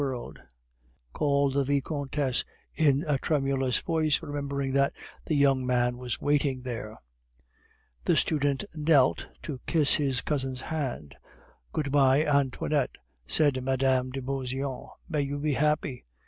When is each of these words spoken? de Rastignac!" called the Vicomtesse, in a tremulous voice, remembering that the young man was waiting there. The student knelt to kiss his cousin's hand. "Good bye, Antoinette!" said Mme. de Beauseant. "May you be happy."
de 0.01 0.07
Rastignac!" 0.07 0.47
called 1.13 1.53
the 1.53 1.63
Vicomtesse, 1.63 2.43
in 2.73 3.03
a 3.07 3.19
tremulous 3.19 3.81
voice, 3.81 4.19
remembering 4.23 4.73
that 4.73 4.93
the 5.27 5.35
young 5.35 5.63
man 5.63 5.95
was 5.99 6.19
waiting 6.19 6.63
there. 6.63 6.95
The 8.05 8.15
student 8.15 8.63
knelt 8.73 9.27
to 9.43 9.59
kiss 9.67 9.93
his 9.93 10.21
cousin's 10.21 10.61
hand. 10.61 11.17
"Good 11.71 11.91
bye, 11.91 12.25
Antoinette!" 12.25 12.95
said 13.27 13.61
Mme. 13.63 14.09
de 14.09 14.23
Beauseant. 14.23 14.89
"May 15.07 15.21
you 15.21 15.37
be 15.37 15.53
happy." 15.53 16.03